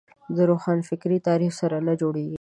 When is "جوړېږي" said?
2.01-2.29